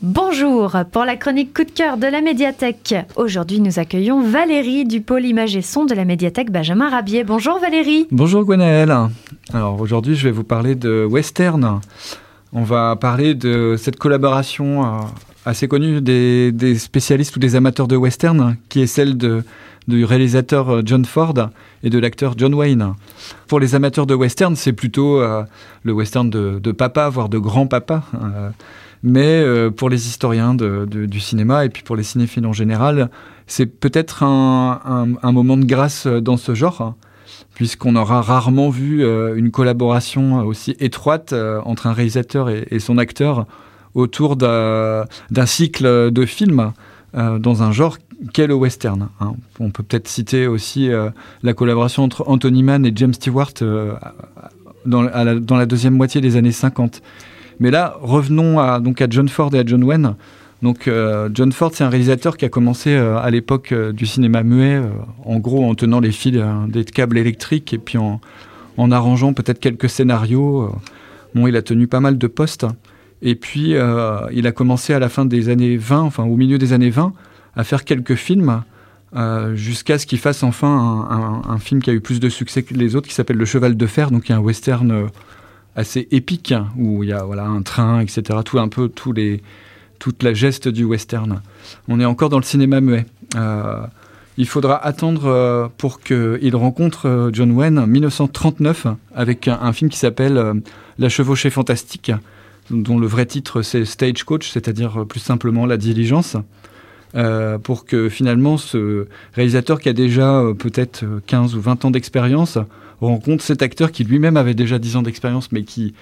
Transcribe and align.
Bonjour, 0.00 0.76
pour 0.92 1.04
la 1.04 1.16
chronique 1.16 1.52
coup 1.52 1.64
de 1.64 1.72
cœur 1.72 1.96
de 1.96 2.06
la 2.06 2.20
médiathèque. 2.20 2.94
Aujourd'hui, 3.16 3.58
nous 3.58 3.80
accueillons 3.80 4.22
Valérie 4.22 4.84
du 4.84 5.00
pôle 5.00 5.24
image 5.24 5.56
et 5.56 5.60
son 5.62 5.86
de 5.86 5.94
la 5.94 6.04
médiathèque 6.04 6.52
Benjamin 6.52 6.88
Rabier. 6.88 7.24
Bonjour 7.24 7.58
Valérie. 7.58 8.06
Bonjour 8.12 8.44
Gwenaëlle. 8.44 8.94
Alors 9.52 9.80
aujourd'hui, 9.80 10.14
je 10.14 10.28
vais 10.28 10.30
vous 10.30 10.44
parler 10.44 10.76
de 10.76 11.04
western. 11.04 11.80
On 12.52 12.62
va 12.62 12.94
parler 12.94 13.34
de 13.34 13.74
cette 13.76 13.96
collaboration 13.96 14.84
euh, 14.84 15.00
assez 15.44 15.66
connue 15.66 16.00
des, 16.00 16.78
spécialistes 16.78 17.34
ou 17.34 17.40
des 17.40 17.56
amateurs 17.56 17.88
de 17.88 17.96
western, 17.96 18.56
qui 18.68 18.82
est 18.82 18.86
celle 18.86 19.16
de, 19.16 19.42
du 19.88 20.04
réalisateur 20.04 20.68
euh, 20.68 20.82
John 20.84 21.04
Ford 21.04 21.34
et 21.82 21.90
de 21.90 21.98
l'acteur 21.98 22.34
John 22.36 22.54
Wayne. 22.54 22.94
Pour 23.48 23.58
les 23.58 23.74
amateurs 23.74 24.06
de 24.06 24.14
western, 24.14 24.54
c'est 24.54 24.74
plutôt 24.74 25.20
euh, 25.20 25.42
le 25.82 25.92
western 25.92 26.30
de, 26.30 26.72
papa, 26.72 27.08
voire 27.08 27.28
de 27.28 27.38
grand-papa. 27.38 28.04
Mais 29.02 29.40
euh, 29.40 29.70
pour 29.70 29.88
les 29.88 30.06
historiens 30.06 30.54
du 30.54 31.20
cinéma 31.20 31.64
et 31.64 31.68
puis 31.68 31.82
pour 31.82 31.96
les 31.96 32.02
cinéphiles 32.02 32.46
en 32.46 32.52
général, 32.52 33.10
c'est 33.46 33.66
peut-être 33.66 34.22
un, 34.22 35.08
moment 35.22 35.56
de 35.56 35.64
grâce 35.64 36.06
dans 36.06 36.36
ce 36.36 36.54
genre, 36.54 36.80
hein, 36.82 36.94
puisqu'on 37.54 37.96
aura 37.96 38.20
rarement 38.20 38.68
vu 38.68 39.04
une 39.36 39.50
collaboration 39.50 40.44
aussi 40.44 40.76
étroite 40.80 41.32
entre 41.64 41.86
un 41.86 41.92
réalisateur 41.92 42.50
et, 42.50 42.78
son 42.80 42.98
acteur 42.98 43.46
autour 43.94 44.36
d'un 44.36 45.06
cycle 45.46 46.10
de 46.10 46.26
films 46.26 46.72
dans 47.14 47.62
un 47.62 47.72
genre 47.72 47.98
qu'est 48.32 48.46
le 48.46 48.54
western. 48.54 49.08
Hein. 49.20 49.34
On 49.60 49.70
peut 49.70 49.82
peut-être 49.82 50.08
citer 50.08 50.46
aussi 50.46 50.90
la 51.42 51.54
collaboration 51.54 52.04
entre 52.04 52.24
Anthony 52.28 52.62
Mann 52.62 52.84
et 52.84 52.92
James 52.94 53.14
Stewart 53.14 53.54
dans, 54.86 55.04
dans, 55.40 55.56
la, 55.56 55.66
deuxième 55.66 55.94
moitié 55.94 56.20
des 56.20 56.36
années 56.36 56.52
50. 56.52 57.02
Mais 57.60 57.70
là, 57.70 57.96
revenons 58.00 58.60
à, 58.60 58.80
donc 58.80 59.00
à 59.00 59.06
John 59.08 59.28
Ford 59.28 59.54
et 59.54 59.58
à 59.58 59.66
John 59.66 59.82
Wayne. 59.84 60.14
Donc 60.62 60.88
euh, 60.88 61.28
John 61.32 61.52
Ford, 61.52 61.70
c'est 61.72 61.84
un 61.84 61.88
réalisateur 61.88 62.36
qui 62.36 62.44
a 62.44 62.48
commencé 62.48 62.90
euh, 62.90 63.16
à 63.18 63.30
l'époque 63.30 63.70
euh, 63.72 63.92
du 63.92 64.06
cinéma 64.06 64.42
muet, 64.42 64.80
en 65.24 65.38
gros 65.38 65.64
en 65.64 65.74
tenant 65.74 66.00
les 66.00 66.10
fils 66.10 66.36
des 66.68 66.84
câbles 66.84 67.18
électriques 67.18 67.72
et 67.72 67.78
puis 67.78 67.98
en, 67.98 68.20
en 68.76 68.90
arrangeant 68.90 69.32
peut-être 69.32 69.60
quelques 69.60 69.88
scénarios. 69.88 70.72
bon, 71.34 71.46
il 71.46 71.56
a 71.56 71.62
tenu 71.62 71.86
pas 71.86 72.00
mal 72.00 72.18
de 72.18 72.26
postes. 72.26 72.66
Et 73.22 73.34
puis 73.34 73.74
il 74.32 74.46
a 74.46 74.52
commencé 74.52 74.94
à 74.94 74.98
la 74.98 75.08
fin 75.08 75.24
des 75.24 75.48
années 75.48 75.76
20, 75.76 76.00
enfin 76.00 76.24
au 76.24 76.36
milieu 76.36 76.58
des 76.58 76.72
années 76.72 76.90
20, 76.90 77.12
à 77.56 77.64
faire 77.64 77.84
quelques 77.84 78.14
films. 78.14 78.62
jusqu'à 79.54 79.98
ce 79.98 80.06
qu'il 80.06 80.18
fasse 80.18 80.42
enfin 80.42 81.42
un, 81.48 81.58
film 81.58 81.82
qui 81.82 81.90
a 81.90 81.92
eu 81.92 82.00
plus 82.00 82.20
de 82.20 82.28
succès 82.28 82.62
que 82.62 82.74
les 82.74 82.94
autres, 82.94 83.08
qui 83.08 83.14
s'appelle 83.14 83.36
Le 83.36 83.44
Cheval 83.44 83.76
de 83.76 83.86
Fer, 83.86 84.10
donc 84.10 84.28
il 84.28 84.32
y 84.32 84.34
a 84.34 84.38
un 84.38 84.40
western 84.40 85.08
assez 85.78 86.08
épique 86.10 86.52
où 86.76 87.04
il 87.04 87.10
y 87.10 87.12
a 87.12 87.22
voilà 87.22 87.44
un 87.44 87.62
train, 87.62 88.00
etc. 88.00 88.40
Tout 88.44 88.58
un 88.58 88.68
peu 88.68 88.88
toute 88.88 90.22
la 90.22 90.34
geste 90.34 90.68
du 90.68 90.84
western. 90.84 91.40
On 91.86 92.00
est 92.00 92.04
encore 92.04 92.28
dans 92.28 92.38
le 92.38 92.44
cinéma 92.44 92.80
muet. 92.80 93.06
Euh, 93.36 93.86
il 94.36 94.46
faudra 94.46 94.76
attendre 94.84 95.26
euh, 95.26 95.68
pour 95.76 96.00
qu'il 96.00 96.54
rencontre 96.56 97.08
euh, 97.08 97.30
John 97.32 97.52
Wayne 97.52 97.78
en 97.78 97.86
1939 97.86 98.86
avec 99.14 99.48
un, 99.48 99.72
film 99.72 99.90
qui 99.90 99.98
s'appelle 99.98 100.62
La 100.98 101.08
chevauchée 101.08 101.50
fantastique, 101.50 102.12
dont 102.70 102.98
le 102.98 103.06
vrai 103.06 103.26
titre 103.26 103.62
c'est 103.62 103.84
Stagecoach, 103.84 104.50
c'est-à-dire 104.50 105.06
plus 105.06 105.20
simplement 105.20 105.66
La 105.66 105.76
diligence. 105.76 106.36
pour 107.62 107.84
que 107.84 108.08
finalement 108.08 108.58
ce 108.58 109.06
réalisateur 109.32 109.80
qui 109.80 109.88
a 109.88 109.92
déjà 109.92 110.42
peut-être 110.58 111.04
15 111.26 111.56
ou 111.56 111.60
20 111.60 111.84
ans 111.84 111.90
d'expérience 111.90 112.58
rencontre 113.00 113.44
cet 113.44 113.62
acteur 113.62 113.92
qui 113.92 114.04
lui-même 114.04 114.36
avait 114.36 114.54
déjà 114.54 114.78
10 114.78 114.96
ans 114.96 115.02
d'expérience, 115.02 115.52
mais 115.52 115.62
qui, 115.62 115.94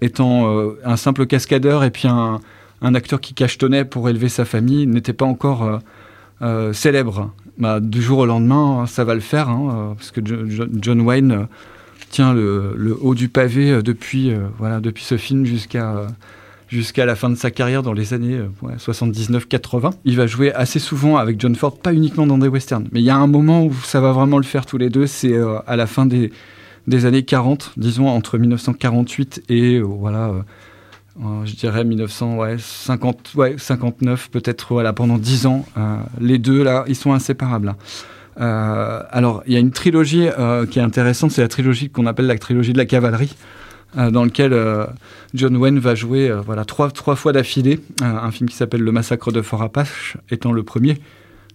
étant 0.00 0.50
euh, 0.50 0.80
un 0.84 0.96
simple 0.96 1.26
cascadeur 1.26 1.84
et 1.84 1.90
puis 1.90 2.08
un, 2.08 2.40
acteur 2.82 3.20
qui 3.20 3.34
cachetonnait 3.34 3.84
pour 3.84 4.08
élever 4.08 4.28
sa 4.28 4.44
famille, 4.44 4.86
n'était 4.86 5.12
pas 5.12 5.26
encore 5.26 5.64
euh, 5.64 5.78
euh, 6.42 6.72
célèbre. 6.72 7.32
Bah, 7.58 7.80
du 7.80 8.00
jour 8.00 8.18
au 8.18 8.26
lendemain, 8.26 8.86
ça 8.86 9.04
va 9.04 9.14
le 9.14 9.20
faire, 9.20 9.48
hein, 9.48 9.94
parce 9.96 10.12
que 10.12 10.20
John 10.24 11.00
Wayne 11.00 11.48
tient 12.08 12.32
le, 12.32 12.96
haut 13.00 13.14
du 13.14 13.28
pavé 13.28 13.82
depuis, 13.82 14.32
voilà, 14.58 14.80
depuis 14.80 15.04
ce 15.04 15.16
film 15.16 15.44
jusqu'à 15.44 16.06
jusqu'à 16.68 17.06
la 17.06 17.16
fin 17.16 17.30
de 17.30 17.34
sa 17.34 17.50
carrière 17.50 17.82
dans 17.82 17.92
les 17.92 18.14
années 18.14 18.40
79-80. 18.62 19.92
Il 20.04 20.16
va 20.16 20.26
jouer 20.26 20.52
assez 20.52 20.78
souvent 20.78 21.16
avec 21.16 21.40
John 21.40 21.54
Ford, 21.54 21.76
pas 21.78 21.92
uniquement 21.92 22.26
dans 22.26 22.38
des 22.38 22.48
westerns, 22.48 22.88
mais 22.92 23.00
il 23.00 23.04
y 23.04 23.10
a 23.10 23.16
un 23.16 23.26
moment 23.26 23.64
où 23.64 23.72
ça 23.84 24.00
va 24.00 24.12
vraiment 24.12 24.38
le 24.38 24.44
faire 24.44 24.66
tous 24.66 24.78
les 24.78 24.90
deux, 24.90 25.06
c'est 25.06 25.32
euh, 25.32 25.58
à 25.66 25.76
la 25.76 25.86
fin 25.86 26.06
des, 26.06 26.30
des 26.86 27.06
années 27.06 27.24
40, 27.24 27.72
disons 27.76 28.08
entre 28.08 28.38
1948 28.38 29.44
et 29.48 29.76
euh, 29.76 29.82
voilà, 29.82 30.30
euh, 31.20 31.44
je 31.44 31.54
dirais 31.54 31.84
1950, 31.84 33.32
ouais, 33.36 33.54
59 33.56 34.30
peut-être 34.30 34.74
voilà 34.74 34.92
pendant 34.92 35.18
10 35.18 35.46
ans. 35.46 35.64
les 36.20 36.38
deux 36.38 36.62
là, 36.62 36.84
ils 36.86 36.96
sont 36.96 37.12
inséparables. 37.12 37.74
Alors 38.38 39.42
il 39.46 39.52
y 39.52 39.56
a 39.56 39.58
une 39.58 39.72
trilogie 39.72 40.28
qui 40.70 40.78
est 40.78 40.82
intéressante, 40.82 41.32
c'est 41.32 41.42
la 41.42 41.48
trilogie 41.48 41.90
qu'on 41.90 42.06
appelle 42.06 42.26
la 42.26 42.38
trilogie 42.38 42.72
de 42.72 42.78
la 42.78 42.86
cavalerie. 42.86 43.34
Euh, 43.96 44.10
dans 44.10 44.24
lequel 44.24 44.52
euh, 44.52 44.84
John 45.32 45.56
Wayne 45.56 45.78
va 45.78 45.94
jouer 45.94 46.28
euh, 46.28 46.42
voilà, 46.42 46.66
trois, 46.66 46.90
trois 46.90 47.16
fois 47.16 47.32
d'affilée. 47.32 47.80
un 48.02 48.30
film 48.30 48.48
qui 48.50 48.54
s'appelle 48.54 48.82
Le 48.82 48.92
Massacre 48.92 49.32
de 49.32 49.40
Fort 49.40 49.62
Apache 49.62 50.18
étant 50.30 50.52
le 50.52 50.62
premier, 50.62 50.98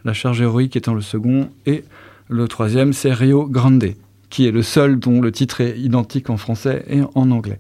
La 0.04 0.14
Charge 0.14 0.42
héroïque 0.42 0.76
étant 0.76 0.96
le 0.96 1.02
second, 1.02 1.50
et 1.68 1.84
le 2.30 2.48
troisième, 2.48 2.92
c'est 2.92 3.14
Rio 3.14 3.46
Grande, 3.46 3.86
qui 4.32 4.48
est 4.48 4.52
le 4.52 4.64
seul 4.64 4.98
dont 4.98 5.22
le 5.22 5.32
titre 5.32 5.62
est 5.62 5.78
identique 5.78 6.32
en 6.32 6.38
français 6.38 6.84
et 6.90 7.02
en 7.14 7.30
anglais. 7.30 7.60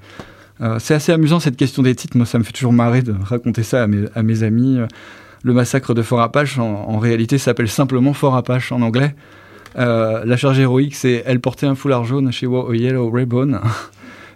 c'est 0.79 0.95
assez 0.95 1.11
amusant 1.11 1.39
cette 1.39 1.57
question 1.57 1.83
des 1.83 1.93
titres. 1.93 2.17
Moi, 2.17 2.25
ça 2.25 2.39
me 2.39 2.43
fait 2.43 2.53
toujours 2.53 2.73
marrer 2.73 3.03
de 3.03 3.13
raconter 3.23 3.61
ça 3.61 3.83
à 3.83 4.23
mes 4.23 4.43
amis. 4.43 4.79
Le 5.43 5.53
massacre 5.53 5.93
de 5.93 6.01
Fort 6.01 6.21
Apache, 6.21 6.57
en, 6.57 6.97
réalité, 6.97 7.37
s'appelle 7.37 7.69
simplement 7.69 8.13
Fort 8.13 8.35
Apache 8.35 8.71
en 8.71 8.81
anglais. 8.81 9.15
la 9.75 10.37
charge 10.37 10.59
héroïque, 10.59 10.95
c'est 10.95 11.23
Elle 11.25 11.39
portait 11.39 11.67
un 11.67 11.75
foulard 11.75 12.05
jaune 12.05 12.31
chez 12.31 12.47
a 12.47 12.73
Yellow 12.73 13.11
Ribbon 13.11 13.59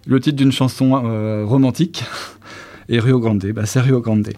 le 0.08 0.20
titre 0.20 0.38
d'une 0.38 0.52
chanson 0.52 1.04
euh, 1.06 1.44
romantique. 1.46 2.04
Et 2.90 3.00
Rio 3.00 3.20
Grande, 3.20 3.46
bah, 3.54 3.66
c'est 3.66 3.82
Rio 3.82 4.00
Grande. 4.00 4.30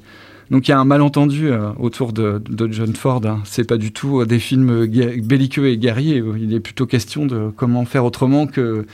Donc 0.49 0.67
il 0.67 0.71
y 0.71 0.73
a 0.73 0.79
un 0.79 0.85
malentendu 0.85 1.51
euh, 1.51 1.69
autour 1.79 2.11
de, 2.11 2.41
John 2.71 2.95
Ford. 2.95 3.21
Hein. 3.25 3.41
C'est 3.45 3.67
pas 3.67 3.77
du 3.77 3.91
tout 3.91 4.21
euh, 4.21 4.25
des 4.25 4.39
films 4.39 4.87
belliqueux 5.21 5.67
et 5.67 5.77
guerriers. 5.77 6.23
Il 6.39 6.53
est 6.53 6.59
plutôt 6.59 6.87
question 6.87 7.27
de 7.27 7.51
comment 7.55 7.85
faire 7.85 8.03
autrement 8.03 8.47
que 8.47 8.85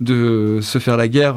de 0.00 0.60
se 0.62 0.78
faire 0.78 0.96
la 0.96 1.08
guerre 1.08 1.36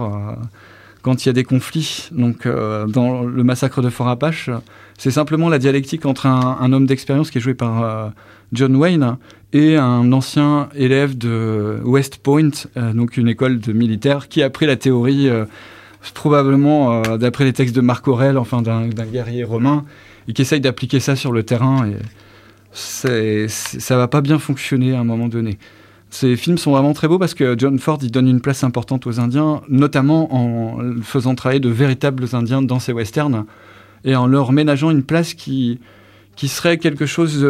quand 1.05 1.23
il 1.23 1.27
y 1.27 1.29
a 1.29 1.33
des 1.33 1.43
conflits. 1.43 2.09
Donc 2.11 2.47
dans 2.47 3.23
le 3.23 3.43
massacre 3.43 3.83
de 3.83 3.89
Fort 3.89 4.09
Apache, 4.09 4.49
c'est 4.97 5.11
simplement 5.11 5.49
la 5.49 5.59
dialectique 5.59 6.05
entre 6.07 6.25
un, 6.25 6.73
homme 6.73 6.88
d'expérience 6.88 7.29
qui 7.29 7.38
est 7.38 7.41
joué 7.41 7.53
par 7.53 8.11
John 8.51 8.75
Wayne 8.75 9.17
et 9.55 9.77
un 9.77 10.11
ancien 10.11 10.67
élève 10.75 11.17
de 11.17 11.79
West 11.85 12.17
Point, 12.17 12.49
euh, 12.75 12.91
donc 12.91 13.16
une 13.16 13.29
école 13.29 13.59
de 13.59 13.71
militaires, 13.71 14.27
qui 14.27 14.43
a 14.43 14.49
pris 14.49 14.66
la 14.66 14.75
théorie, 14.75 15.29
euh, 15.29 15.45
probablement 16.13 17.01
euh, 17.01 17.17
d'après 17.17 17.45
les 17.45 17.53
textes 17.53 17.73
de 17.73 17.79
Marc 17.79 18.05
Aurèle, 18.09 18.37
enfin 18.37 18.61
d'un 18.61 18.87
guerrier 18.87 19.45
romain, 19.45 19.85
et 20.27 20.33
qui 20.33 20.41
essaye 20.41 20.59
d'appliquer 20.59 20.99
ça 20.99 21.16
sur 21.16 21.31
le 21.31 21.43
terrain. 21.43 21.87
Et 23.07 23.47
ça 23.47 23.95
va 23.95 24.09
pas 24.09 24.19
bien 24.19 24.39
fonctionner 24.39 24.93
à 24.93 24.99
un 24.99 25.05
moment 25.05 25.29
donné. 25.29 25.57
Ces 26.16 26.38
films 26.38 26.58
sont 26.58 26.72
vraiment 26.72 26.94
très 26.94 27.09
beaux 27.09 27.20
parce 27.20 27.34
que 27.34 27.56
John 27.58 27.78
Ford 27.78 28.00
il 28.02 28.09
donne 28.09 28.30
une 28.30 28.40
place 28.40 28.64
importante 28.64 29.06
aux 29.06 29.20
Indiens, 29.20 29.62
notamment 29.68 30.34
en 30.34 31.02
faisant 31.02 31.36
travailler 31.36 31.59
de 31.59 31.70
véritables 31.70 32.26
Indiens 32.31 32.62
dans 32.62 32.80
ses 32.80 32.94
westerns 32.94 33.46
et 34.06 34.16
en 34.16 34.26
leur 34.26 34.53
ménageant 34.53 34.92
une 34.92 35.03
place 35.03 35.34
qui, 35.34 35.80
qui 36.38 36.48
serait 36.48 36.78
quelque 36.78 37.06
chose 37.06 37.46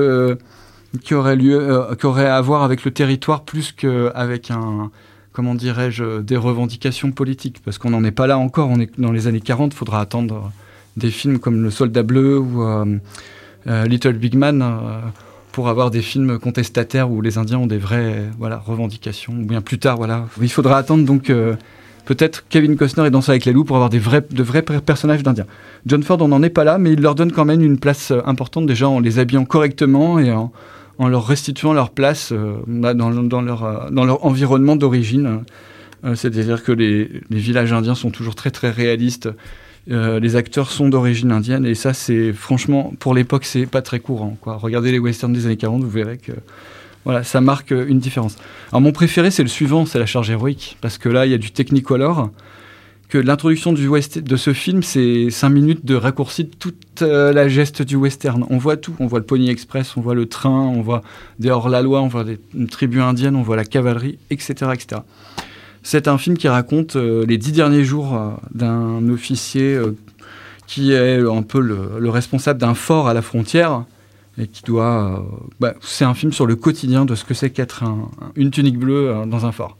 qui 1.03 1.13
aurait 1.13 1.35
lieu, 1.35 1.59
euh, 1.59 1.95
qui 1.95 2.05
aurait 2.05 2.27
à 2.27 2.39
voir 2.41 2.63
avec 2.63 2.85
le 2.85 2.91
territoire 2.91 3.43
plus 3.43 3.71
qu'avec 3.71 4.51
un, 4.51 4.91
comment 5.31 5.55
dirais-je, 5.55 6.21
des 6.21 6.37
revendications 6.37 7.11
politiques, 7.11 7.61
parce 7.63 7.77
qu'on 7.77 7.89
n'en 7.89 8.03
est 8.03 8.11
pas 8.11 8.27
là 8.27 8.37
encore. 8.37 8.69
On 8.69 8.79
est 8.79 8.99
dans 8.99 9.11
les 9.11 9.27
années 9.27 9.41
40. 9.41 9.73
Il 9.73 9.77
faudra 9.77 10.01
attendre 10.01 10.51
des 10.97 11.11
films 11.11 11.39
comme 11.39 11.61
Le 11.61 11.71
Soldat 11.71 12.03
Bleu 12.03 12.39
ou 12.39 12.63
euh, 12.63 12.97
euh, 13.67 13.85
Little 13.85 14.13
Big 14.13 14.35
Man 14.35 14.63
pour 15.55 15.69
avoir 15.69 15.89
des 15.89 16.01
films 16.01 16.37
contestataires 16.37 17.09
où 17.09 17.21
les 17.21 17.37
Indiens 17.37 17.59
ont 17.59 17.67
des 17.67 17.77
vraies 17.77 18.25
voilà 18.37 18.57
revendications. 18.57 19.33
Ou 19.33 19.45
bien 19.45 19.61
plus 19.61 19.79
tard, 19.79 19.95
voilà. 19.97 20.25
Il 20.41 20.51
faudra 20.51 20.77
attendre 20.77 21.05
donc 21.05 21.31
peut-être 22.05 22.45
Kevin 22.49 22.75
Costner 22.75 23.07
et 23.07 23.09
Danse 23.09 23.29
avec 23.29 23.45
les 23.45 23.53
loups 23.53 23.63
pour 23.63 23.77
avoir 23.77 23.89
des 23.89 23.99
vrais, 23.99 24.23
de 24.29 24.43
vrais 24.43 24.61
personnages 24.61 25.23
d'Indiens. 25.23 25.47
John 25.85 26.03
Ford, 26.03 26.17
on 26.21 26.27
n'en 26.27 26.43
est 26.43 26.49
pas 26.49 26.65
là, 26.65 26.77
mais 26.77 26.91
il 26.91 27.01
leur 27.01 27.15
donne 27.15 27.31
quand 27.31 27.45
même 27.45 27.61
une 27.61 27.79
place 27.79 28.11
importante 28.25 28.65
déjà 28.65 28.89
en 28.89 28.99
les 28.99 29.17
habillant 29.17 29.45
correctement 29.45 30.19
et 30.19 30.31
en, 30.31 30.51
en 30.97 31.07
leur 31.07 31.25
restituant 31.25 31.73
leur 31.73 31.89
place 31.89 32.31
euh, 32.31 32.57
bah, 32.67 32.93
dans, 32.93 33.09
leur, 33.09 33.63
euh, 33.63 33.89
dans 33.91 34.05
leur 34.05 34.25
environnement 34.25 34.75
d'origine. 34.75 35.43
Euh, 36.03 36.15
c'est-à-dire 36.15 36.63
que 36.63 36.71
les, 36.71 37.09
villages 37.29 37.73
indiens 37.73 37.95
sont 37.95 38.11
toujours 38.11 38.35
très 38.35 38.51
très 38.51 38.69
réalistes. 38.69 39.29
Les 39.87 40.35
acteurs 40.35 40.71
sont 40.71 40.89
d'origine 40.89 41.31
indienne 41.31 41.65
et 41.65 41.75
ça 41.75 41.93
c'est 41.93 42.33
franchement 42.33 42.93
pour 42.99 43.13
l'époque 43.13 43.45
c'est 43.45 43.67
pas 43.67 43.81
très 43.81 43.99
courant 43.99 44.37
quoi. 44.41 44.55
Regardez 44.55 44.91
les 44.91 44.99
westerns 44.99 45.33
des 45.33 45.45
années 45.45 45.57
40, 45.57 45.83
vous 45.83 45.89
verrez 45.89 46.17
que 46.17 46.31
voilà, 47.03 47.23
ça 47.23 47.39
marque 47.39 47.69
une 47.69 47.99
différence. 47.99 48.35
Alors 48.71 48.81
mon 48.81 48.91
préféré 48.91 49.29
c'est 49.29 49.43
le 49.43 49.49
suivant, 49.49 49.85
c'est 49.85 49.99
la 49.99 50.07
charge 50.07 50.31
héroïque 50.31 50.77
parce 50.81 50.97
que 50.97 51.07
là 51.07 51.25
il 51.27 51.31
y 51.31 51.35
a 51.35 51.37
du 51.37 51.51
technicolor 51.51 52.31
que 53.09 53.17
l'introduction 53.17 53.71
de 53.71 54.35
ce 54.35 54.53
film, 54.53 54.81
c'est 54.83 55.29
5 55.29 55.49
minutes 55.49 55.85
de 55.85 55.95
raccourci 55.95 56.45
de 56.45 56.49
toute 56.49 57.01
euh, 57.01 57.31
la 57.31 57.47
geste 57.47 57.81
du 57.81 57.95
western. 57.95 58.45
On 58.49 58.57
voit 58.57 58.77
tout. 58.77 58.95
On 58.99 59.07
voit 59.07 59.19
le 59.19 59.25
Pony 59.25 59.49
Express, 59.49 59.95
on 59.95 60.01
voit 60.01 60.15
le 60.15 60.25
train, 60.25 60.49
on 60.49 60.81
voit 60.81 61.03
des 61.39 61.49
hors-la-loi, 61.49 62.01
on 62.01 62.07
voit 62.07 62.23
des 62.23 62.39
tribus 62.69 63.01
indiennes, 63.01 63.35
on 63.35 63.43
voit 63.43 63.55
la 63.55 63.65
cavalerie, 63.65 64.17
etc. 64.31 64.71
etc. 64.73 65.01
C'est 65.87 66.07
un 66.07 66.17
film 66.17 66.35
qui 66.35 66.47
raconte 66.47 66.95
euh, 66.95 67.27
les 67.27 67.37
dix 67.37 67.51
derniers 67.51 67.83
jours 67.83 68.15
euh, 68.15 68.31
d'un 68.55 69.07
officier 69.07 69.79
qui 70.65 70.93
est 70.93 71.19
un 71.19 71.43
peu 71.43 71.59
le, 71.59 72.09
responsable 72.09 72.59
d'un 72.59 72.73
fort 72.73 73.07
à 73.07 73.13
la 73.13 73.21
frontière 73.21 73.85
et 74.39 74.47
qui 74.47 74.63
doit. 74.63 75.23
Bah, 75.59 75.75
c'est 75.81 76.03
un 76.03 76.15
film 76.15 76.33
sur 76.33 76.47
le 76.47 76.55
quotidien 76.55 77.05
de 77.05 77.13
ce 77.13 77.23
que 77.23 77.35
c'est 77.35 77.51
qu'être 77.51 77.83
une 78.35 78.49
tunique 78.49 78.79
bleue 78.79 79.13
dans 79.27 79.45
un 79.45 79.51
fort. 79.51 79.77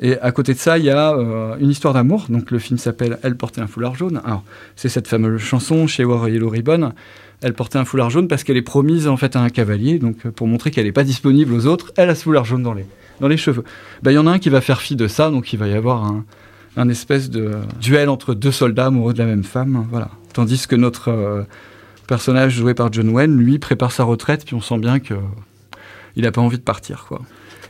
Et 0.00 0.18
à 0.20 0.30
côté 0.30 0.54
de 0.54 0.58
ça, 0.58 0.78
il 0.78 0.84
y 0.84 0.90
a 0.90 1.12
euh, 1.12 1.56
une 1.58 1.70
histoire 1.70 1.94
d'amour. 1.94 2.26
Donc 2.28 2.50
le 2.50 2.58
film 2.58 2.78
s'appelle 2.78 3.18
Elle 3.22 3.36
portait 3.36 3.60
un 3.60 3.66
foulard 3.66 3.94
jaune. 3.94 4.20
Alors 4.24 4.44
c'est 4.76 4.88
cette 4.88 5.08
fameuse 5.08 5.40
chanson 5.40 5.86
chez 5.86 6.04
War 6.04 6.28
Yellow 6.28 6.48
Ribbon. 6.48 6.92
Elle 7.40 7.54
portait 7.54 7.78
un 7.78 7.84
foulard 7.84 8.10
jaune 8.10 8.28
parce 8.28 8.44
qu'elle 8.44 8.56
est 8.56 8.62
promise 8.62 9.08
en 9.08 9.16
fait 9.16 9.36
à 9.36 9.40
un 9.40 9.50
cavalier. 9.50 9.98
Donc 9.98 10.28
pour 10.28 10.46
montrer 10.46 10.70
qu'elle 10.70 10.86
n'est 10.86 10.92
pas 10.92 11.04
disponible 11.04 11.52
aux 11.52 11.66
autres, 11.66 11.92
elle 11.96 12.10
a 12.10 12.14
ce 12.14 12.24
foulard 12.24 12.44
jaune 12.44 12.62
dans 12.62 12.74
les, 12.74 12.86
dans 13.20 13.28
les 13.28 13.36
cheveux. 13.36 13.64
Ben, 14.02 14.10
il 14.10 14.14
y 14.14 14.18
en 14.18 14.26
a 14.26 14.32
un 14.32 14.38
qui 14.38 14.48
va 14.48 14.60
faire 14.60 14.80
fi 14.80 14.96
de 14.96 15.08
ça, 15.08 15.30
donc 15.30 15.52
il 15.52 15.58
va 15.58 15.68
y 15.68 15.74
avoir 15.74 16.04
un, 16.76 16.88
espèce 16.88 17.28
de 17.28 17.56
duel 17.80 18.08
entre 18.08 18.34
deux 18.34 18.52
soldats 18.52 18.86
amoureux 18.86 19.12
de 19.12 19.18
la 19.18 19.26
même 19.26 19.44
femme. 19.44 19.86
Voilà. 19.90 20.10
Tandis 20.32 20.66
que 20.68 20.76
notre 20.76 21.08
euh, 21.08 21.42
personnage 22.06 22.54
joué 22.54 22.74
par 22.74 22.92
John 22.92 23.08
Wayne, 23.08 23.36
lui, 23.36 23.58
prépare 23.58 23.90
sa 23.90 24.04
retraite, 24.04 24.44
puis 24.44 24.54
on 24.54 24.60
sent 24.60 24.78
bien 24.78 25.00
que 25.00 25.14
il 26.16 26.24
n'a 26.24 26.32
pas 26.32 26.40
envie 26.40 26.58
de 26.58 26.62
partir. 26.62 27.04
quoi. 27.08 27.20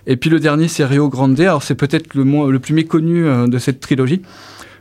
Et 0.08 0.16
puis 0.16 0.30
le 0.30 0.40
dernier, 0.40 0.68
c'est 0.68 0.84
Rio 0.84 1.08
Grande. 1.08 1.38
Alors 1.38 1.62
c'est 1.62 1.74
peut-être 1.74 2.14
le, 2.14 2.24
le, 2.50 2.58
plus 2.58 2.74
méconnu 2.74 3.26
euh, 3.26 3.46
de 3.46 3.58
cette 3.58 3.78
trilogie. 3.78 4.22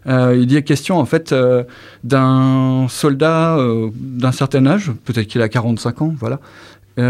Euh, 0.07 0.37
il 0.39 0.51
y 0.51 0.55
a 0.55 0.61
question 0.61 0.97
en 0.97 1.05
fait 1.05 1.33
euh, 1.33 1.63
d'un 2.05 2.87
soldat 2.87 3.59
d'un 3.93 4.31
certain 4.31 4.65
âge, 4.65 4.93
peut-être 5.03 5.27
qu'il 5.27 5.41
a 5.41 5.49
45 5.49 6.01
ans, 6.01 6.15
voilà, 6.17 6.39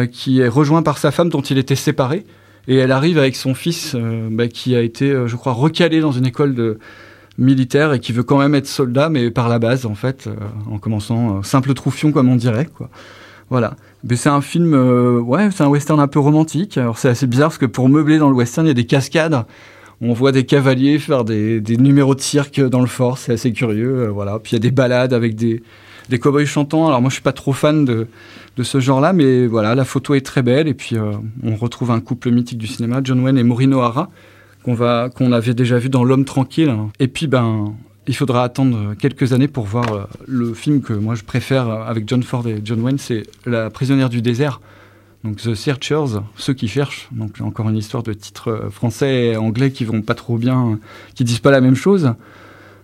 qui 0.08 0.42
est 0.42 0.48
rejoint 0.48 0.82
par 0.82 0.98
sa 0.98 1.12
femme 1.12 1.30
dont 1.30 1.42
il 1.42 1.60
était 1.60 1.76
séparé. 1.76 2.26
Et 2.68 2.76
elle 2.76 2.92
arrive 2.92 3.18
avec 3.18 3.36
son 3.36 3.54
fils 3.54 3.96
bah, 4.30 4.48
qui 4.48 4.76
a 4.76 4.82
été, 4.82 5.10
je 5.26 5.36
crois, 5.36 5.54
recalé 5.54 6.02
dans 6.02 6.12
une 6.12 6.26
école 6.26 6.78
militaire 7.38 7.94
et 7.94 8.00
qui 8.00 8.12
veut 8.12 8.24
quand 8.24 8.40
même 8.40 8.56
être 8.56 8.68
soldat, 8.68 9.10
mais 9.10 9.32
par 9.32 9.48
la 9.48 9.58
base 9.58 9.86
en 9.86 9.96
fait, 9.96 10.30
en 10.70 10.78
commençant 10.78 11.44
simple 11.44 11.74
troufion 11.74 12.12
comme 12.12 12.28
on 12.28 12.36
dirait. 12.36 12.68
Voilà. 13.50 13.76
Mais 14.04 14.16
c'est 14.16 14.30
un 14.30 14.42
film, 14.42 14.74
euh, 14.74 15.20
ouais, 15.20 15.50
c'est 15.52 15.64
un 15.64 15.68
western 15.68 16.00
un 16.00 16.08
peu 16.08 16.20
romantique. 16.20 16.78
Alors 16.78 16.98
c'est 16.98 17.10
assez 17.10 17.28
bizarre 17.28 17.50
parce 17.50 17.58
que 17.58 17.66
pour 17.66 17.90
meubler 17.90 18.18
dans 18.20 18.30
le 18.30 18.36
western, 18.36 18.66
il 18.66 18.70
y 18.70 18.72
a 18.72 18.76
des 18.76 18.86
cascades. 18.86 19.46
On 20.00 20.14
voit 20.14 20.32
des 20.32 20.46
cavaliers 20.46 21.00
faire 21.00 21.24
des, 21.24 21.62
numéros 21.80 22.14
de 22.14 22.22
cirque 22.22 22.62
dans 22.62 22.82
le 22.82 22.88
fort, 22.88 23.18
c'est 23.18 23.34
assez 23.34 23.52
curieux. 23.52 24.04
Euh, 24.04 24.08
voilà. 24.10 24.40
Puis 24.40 24.52
il 24.52 24.56
y 24.56 24.58
a 24.58 24.60
des 24.60 24.72
balades 24.72 25.14
avec 25.14 25.36
des, 25.36 25.64
des 26.10 26.20
cowboys 26.20 26.46
chantants. 26.46 26.88
Alors 26.88 27.02
moi, 27.02 27.10
je 27.10 27.16
suis 27.16 27.24
pas 27.24 27.34
trop 27.34 27.54
fan 27.54 27.86
de, 27.86 28.08
ce 28.62 28.80
genre-là, 28.80 29.14
mais 29.14 29.48
voilà, 29.48 29.76
la 29.76 29.86
photo 29.86 30.16
est 30.16 30.26
très 30.26 30.42
belle. 30.42 30.68
Et 30.68 30.74
puis 30.74 30.98
euh, 30.98 31.14
on 31.44 31.56
retrouve 31.56 31.92
un 31.92 32.00
couple 32.00 32.32
mythique 32.32 32.58
du 32.58 32.68
cinéma, 32.68 33.02
John 33.04 33.20
Wayne 33.20 33.38
et 33.38 33.44
Maureen 33.44 33.74
O'Hara, 33.74 34.10
qu'on 34.64 34.74
va, 34.74 35.10
qu'on 35.10 35.32
avait 35.32 35.54
déjà 35.54 35.78
vu 35.78 35.90
dans 35.90 36.04
L'homme 36.04 36.26
tranquille. 36.26 36.74
Et 37.00 37.08
puis 37.08 37.28
ben, 37.28 37.76
il 38.08 38.16
faudra 38.16 38.44
attendre 38.44 38.96
quelques 38.96 39.34
années 39.34 39.48
pour 39.48 39.66
voir 39.66 39.94
euh, 39.94 40.04
le 40.28 40.54
film 40.54 40.82
que 40.82 40.94
moi 40.94 41.16
je 41.16 41.24
préfère 41.24 41.70
euh, 41.70 41.84
avec 41.84 42.08
John 42.08 42.24
Ford 42.24 42.48
et 42.48 42.62
John 42.64 42.82
Wayne, 42.82 42.98
c'est 42.98 43.24
La 43.46 43.70
prisonnière 43.70 44.10
du 44.10 44.22
désert. 44.22 44.62
Donc 45.24 45.38
The 45.38 45.56
Searchers, 45.56 46.22
ceux 46.38 46.54
qui 46.54 46.68
cherchent. 46.68 47.10
Donc 47.12 47.42
encore 47.42 47.68
une 47.70 47.78
histoire 47.78 48.04
de 48.04 48.14
titres 48.14 48.70
français 48.72 49.26
et 49.26 49.36
anglais 49.36 49.72
qui 49.72 49.84
vont 49.84 50.02
pas 50.02 50.14
trop 50.14 50.38
bien, 50.38 50.80
qui 51.16 51.24
disent 51.24 51.40
pas 51.40 51.52
la 51.52 51.60
même 51.60 51.76
chose. 51.76 52.14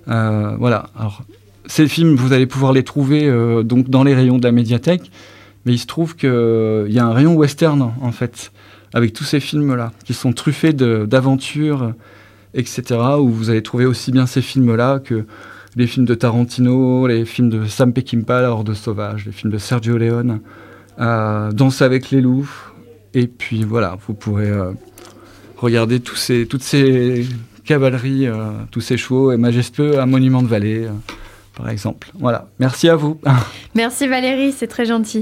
voilà. 0.08 0.90
Alors 0.98 1.24
ces 1.65 1.88
films, 1.88 2.15
vous 2.15 2.33
allez 2.33 2.45
pouvoir 2.45 2.74
les 2.74 2.83
trouver 2.83 3.31
donc 3.63 3.89
dans 3.89 4.04
les 4.04 4.13
rayons 4.13 4.38
de 4.38 4.44
la 4.44 4.51
médiathèque, 4.51 5.12
mais 5.65 5.74
il 5.74 5.80
se 5.80 5.88
trouve 5.88 6.15
qu'il 6.15 6.30
y 6.89 7.00
a 7.00 7.06
un 7.06 7.13
rayon 7.13 7.36
western 7.36 7.94
en 8.01 8.12
fait 8.12 8.51
avec 8.94 9.13
tous 9.13 9.24
ces 9.24 9.39
films 9.39 9.75
là 9.75 9.92
qui 10.04 10.13
sont 10.13 10.33
truffés 10.33 10.74
d'aventures 10.74 11.94
etc., 12.54 13.00
où 13.19 13.30
vous 13.30 13.50
allez 13.50 13.63
trouver 13.63 13.86
aussi 13.86 14.12
bien 14.12 14.25
ces 14.25 14.42
films-là 14.42 15.00
que 15.00 15.25
les 15.75 15.88
films 15.88 16.06
de 16.06 16.13
Tarantino, 16.13 17.07
les 17.07 17.25
films 17.25 17.50
de 17.50 17.66
Sam 17.66 17.94
Peckinpah, 17.94 18.50
Hors 18.50 18.63
de 18.63 18.74
Sauvage, 18.74 19.25
les 19.25 19.31
films 19.31 19.51
de 19.51 19.57
Sergio 19.57 19.98
Leone, 19.98 20.39
euh, 21.00 21.51
Danse 21.51 21.81
avec 21.81 22.12
les 22.12 22.21
loups, 22.21 22.50
et 23.13 23.27
puis 23.27 23.63
voilà, 23.63 23.98
vous 24.06 24.13
pourrez 24.13 24.50
euh, 24.50 24.71
regarder 25.57 26.00
toutes 26.00 26.18
ces 26.18 27.27
cavaleries, 27.66 28.27
euh, 28.27 28.51
tous 28.69 28.81
ces 28.81 28.98
chevaux 28.98 29.31
et 29.31 29.38
majestueux, 29.38 30.00
un 30.00 30.06
monument 30.06 30.44
de 30.44 30.48
vallée, 30.48 30.88
par 31.56 31.70
exemple. 31.70 32.10
Voilà, 32.16 32.48
merci 32.60 32.90
à 32.90 32.96
vous. 32.96 33.20
Merci 33.76 34.08
Valérie, 34.08 34.52
c'est 34.52 34.68
très 34.68 34.86
gentil. 34.86 35.22